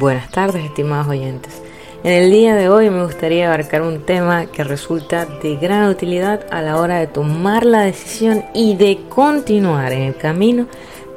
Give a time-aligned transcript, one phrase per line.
[0.00, 1.60] Buenas tardes, estimados oyentes.
[2.04, 6.46] En el día de hoy me gustaría abarcar un tema que resulta de gran utilidad
[6.50, 10.66] a la hora de tomar la decisión y de continuar en el camino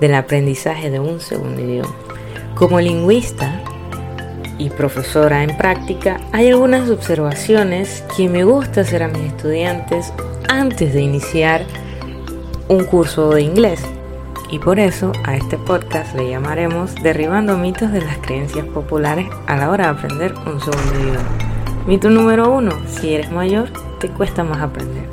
[0.01, 1.96] del aprendizaje de un segundo idioma.
[2.55, 3.61] Como lingüista
[4.58, 10.12] y profesora en práctica, hay algunas observaciones que me gusta hacer a mis estudiantes
[10.50, 11.63] antes de iniciar
[12.68, 13.79] un curso de inglés.
[14.54, 19.58] Y por eso a este podcast le llamaremos Derribando mitos de las creencias populares a
[19.58, 21.27] la hora de aprender un segundo idioma.
[21.88, 25.10] Mito número uno, si eres mayor, te cuesta más aprender.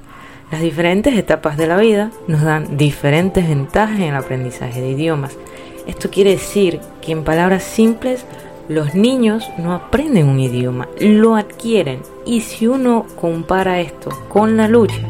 [0.52, 5.38] Las diferentes etapas de la vida nos dan diferentes ventajas en el aprendizaje de idiomas.
[5.86, 8.26] Esto quiere decir que en palabras simples,
[8.68, 12.02] los niños no aprenden un idioma, lo adquieren.
[12.26, 15.00] Y si uno compara esto con la lucha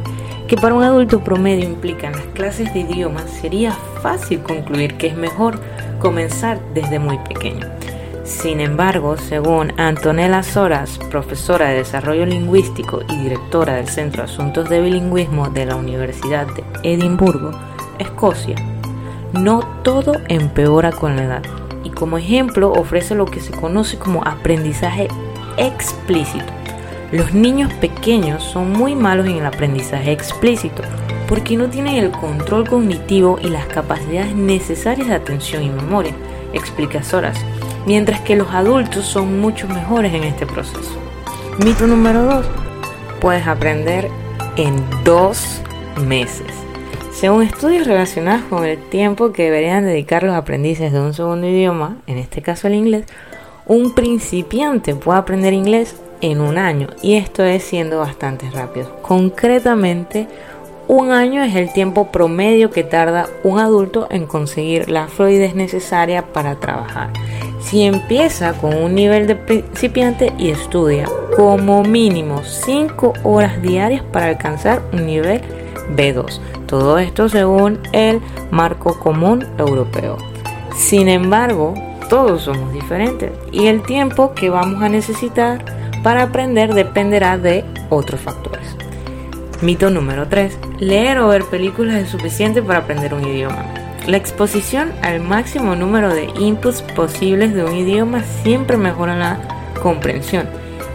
[0.50, 3.70] que para un adulto promedio implican las clases de idiomas, sería
[4.02, 5.60] fácil concluir que es mejor
[6.00, 7.68] comenzar desde muy pequeño.
[8.24, 14.80] Sin embargo, según Antonella Soras, profesora de Desarrollo Lingüístico y directora del Centro Asuntos de
[14.80, 17.52] Bilingüismo de la Universidad de Edimburgo,
[18.00, 18.56] Escocia,
[19.32, 21.42] no todo empeora con la edad
[21.84, 25.06] y como ejemplo ofrece lo que se conoce como aprendizaje
[25.56, 26.59] explícito
[27.12, 30.82] los niños pequeños son muy malos en el aprendizaje explícito
[31.28, 36.12] porque no tienen el control cognitivo y las capacidades necesarias de atención y memoria,
[36.52, 37.38] explica Soras,
[37.86, 40.98] mientras que los adultos son mucho mejores en este proceso.
[41.64, 42.46] Mito número 2.
[43.20, 44.08] Puedes aprender
[44.56, 45.62] en dos
[46.04, 46.48] meses.
[47.12, 51.98] Según estudios relacionados con el tiempo que deberían dedicar los aprendices de un segundo idioma,
[52.08, 53.04] en este caso el inglés,
[53.66, 59.00] un principiante puede aprender inglés en un año y esto es siendo bastante rápido.
[59.02, 60.28] Concretamente,
[60.88, 66.32] un año es el tiempo promedio que tarda un adulto en conseguir la fluidez necesaria
[66.32, 67.10] para trabajar.
[67.60, 74.26] Si empieza con un nivel de principiante y estudia como mínimo 5 horas diarias para
[74.26, 75.42] alcanzar un nivel
[75.94, 76.40] B2.
[76.66, 80.16] Todo esto según el marco común europeo.
[80.74, 81.74] Sin embargo,
[82.08, 88.20] todos somos diferentes y el tiempo que vamos a necesitar para aprender dependerá de otros
[88.20, 88.76] factores.
[89.62, 90.58] Mito número 3.
[90.78, 93.64] Leer o ver películas es suficiente para aprender un idioma.
[94.06, 99.38] La exposición al máximo número de inputs posibles de un idioma siempre mejora la
[99.82, 100.48] comprensión.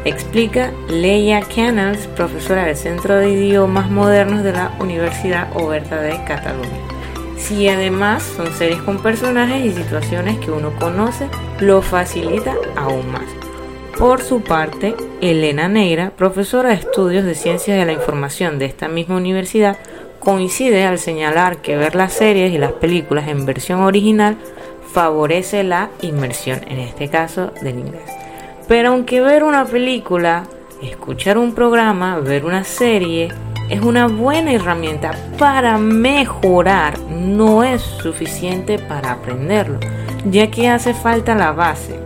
[0.03, 6.69] Explica Leia Canals, profesora del Centro de Idiomas Modernos de la Universidad Oberta de Cataluña.
[7.37, 11.27] Si además son series con personajes y situaciones que uno conoce,
[11.59, 13.44] lo facilita aún más.
[13.97, 18.89] Por su parte, Elena Negra, profesora de estudios de ciencias de la información de esta
[18.89, 19.77] misma universidad,
[20.19, 24.35] coincide al señalar que ver las series y las películas en versión original
[24.91, 28.11] favorece la inmersión, en este caso del inglés.
[28.67, 30.43] Pero aunque ver una película,
[30.81, 33.29] escuchar un programa, ver una serie,
[33.69, 39.79] es una buena herramienta para mejorar, no es suficiente para aprenderlo,
[40.25, 42.04] ya que hace falta la base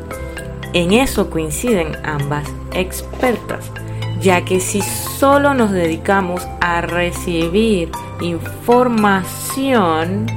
[0.74, 3.72] en eso coinciden ambas expertas,
[4.22, 7.92] ya que si solo nos dedicamos a recibir
[8.22, 10.28] información,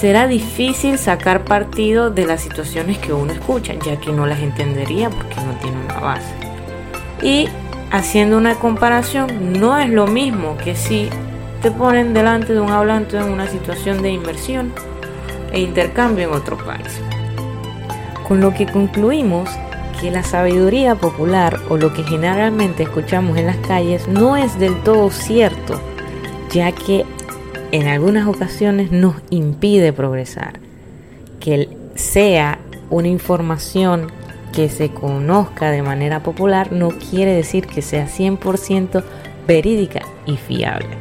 [0.00, 5.10] será difícil sacar partido de las situaciones que uno escucha, ya que no las entendería
[5.10, 6.34] porque no tiene una base.
[7.22, 7.48] Y
[7.92, 11.08] haciendo una comparación, no es lo mismo que si
[11.62, 14.72] te ponen delante de un hablante en una situación de inversión
[15.52, 17.00] e intercambio en otro país
[18.26, 19.48] con lo que concluimos
[20.00, 24.82] que la sabiduría popular o lo que generalmente escuchamos en las calles no es del
[24.82, 25.80] todo cierto,
[26.50, 27.04] ya que
[27.70, 30.60] en algunas ocasiones nos impide progresar.
[31.40, 32.58] Que sea
[32.90, 34.10] una información
[34.52, 39.02] que se conozca de manera popular no quiere decir que sea 100%
[39.46, 40.96] verídica y fiable.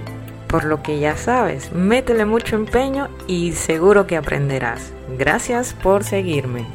[0.47, 4.91] Por lo que ya sabes, métele mucho empeño y seguro que aprenderás.
[5.17, 6.65] Gracias por seguirme.